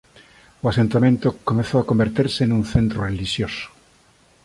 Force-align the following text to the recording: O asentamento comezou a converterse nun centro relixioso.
O 0.63 0.65
asentamento 0.71 1.27
comezou 1.49 1.79
a 1.81 1.87
converterse 1.91 2.41
nun 2.45 2.61
centro 2.73 2.97
relixioso. 3.09 3.65